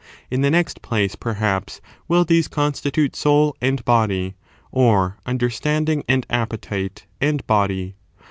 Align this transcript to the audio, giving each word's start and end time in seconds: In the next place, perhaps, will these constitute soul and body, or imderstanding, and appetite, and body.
In 0.31 0.41
the 0.41 0.49
next 0.49 0.81
place, 0.81 1.15
perhaps, 1.15 1.79
will 2.07 2.25
these 2.25 2.47
constitute 2.47 3.15
soul 3.15 3.55
and 3.61 3.85
body, 3.85 4.33
or 4.71 5.19
imderstanding, 5.27 6.01
and 6.09 6.25
appetite, 6.27 7.05
and 7.21 7.45
body. 7.45 7.93